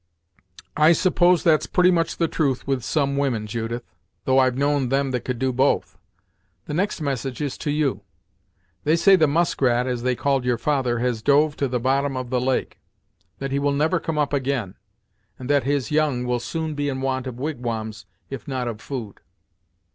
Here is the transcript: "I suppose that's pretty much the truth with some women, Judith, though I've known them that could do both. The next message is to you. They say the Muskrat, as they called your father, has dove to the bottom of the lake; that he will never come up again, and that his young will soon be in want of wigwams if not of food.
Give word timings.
"I 0.75 0.93
suppose 0.93 1.43
that's 1.43 1.67
pretty 1.67 1.91
much 1.91 2.17
the 2.17 2.27
truth 2.27 2.65
with 2.65 2.81
some 2.83 3.17
women, 3.17 3.45
Judith, 3.45 3.83
though 4.25 4.39
I've 4.39 4.57
known 4.57 4.89
them 4.89 5.11
that 5.11 5.23
could 5.23 5.37
do 5.37 5.53
both. 5.53 5.95
The 6.65 6.73
next 6.73 7.01
message 7.01 7.39
is 7.39 7.55
to 7.59 7.69
you. 7.69 8.01
They 8.83 8.95
say 8.95 9.15
the 9.15 9.27
Muskrat, 9.27 9.85
as 9.85 10.01
they 10.01 10.15
called 10.15 10.43
your 10.43 10.57
father, 10.57 10.97
has 10.97 11.21
dove 11.21 11.55
to 11.57 11.67
the 11.67 11.79
bottom 11.79 12.17
of 12.17 12.31
the 12.31 12.41
lake; 12.41 12.79
that 13.37 13.51
he 13.51 13.59
will 13.59 13.73
never 13.73 13.99
come 13.99 14.17
up 14.17 14.33
again, 14.33 14.73
and 15.37 15.47
that 15.51 15.65
his 15.65 15.91
young 15.91 16.25
will 16.25 16.39
soon 16.39 16.73
be 16.73 16.89
in 16.89 17.01
want 17.01 17.27
of 17.27 17.37
wigwams 17.39 18.07
if 18.27 18.47
not 18.47 18.67
of 18.67 18.81
food. 18.81 19.19